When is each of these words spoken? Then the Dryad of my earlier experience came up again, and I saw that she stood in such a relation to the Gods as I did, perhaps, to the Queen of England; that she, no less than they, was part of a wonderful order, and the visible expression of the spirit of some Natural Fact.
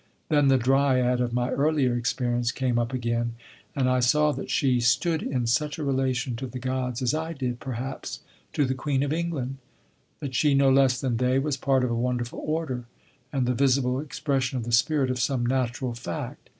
Then 0.29 0.47
the 0.47 0.57
Dryad 0.57 1.21
of 1.21 1.31
my 1.31 1.51
earlier 1.51 1.95
experience 1.95 2.51
came 2.51 2.79
up 2.79 2.91
again, 2.91 3.35
and 3.75 3.87
I 3.87 3.99
saw 3.99 4.31
that 4.31 4.49
she 4.49 4.79
stood 4.79 5.21
in 5.21 5.45
such 5.45 5.77
a 5.77 5.83
relation 5.83 6.35
to 6.37 6.47
the 6.47 6.57
Gods 6.57 7.03
as 7.03 7.13
I 7.13 7.33
did, 7.33 7.59
perhaps, 7.59 8.21
to 8.53 8.65
the 8.65 8.73
Queen 8.73 9.03
of 9.03 9.13
England; 9.13 9.57
that 10.19 10.33
she, 10.33 10.55
no 10.55 10.71
less 10.71 10.99
than 10.99 11.17
they, 11.17 11.37
was 11.37 11.55
part 11.55 11.83
of 11.83 11.91
a 11.91 11.95
wonderful 11.95 12.41
order, 12.43 12.85
and 13.31 13.45
the 13.45 13.53
visible 13.53 13.99
expression 13.99 14.57
of 14.57 14.63
the 14.63 14.71
spirit 14.71 15.11
of 15.11 15.19
some 15.19 15.45
Natural 15.45 15.93
Fact. 15.93 16.49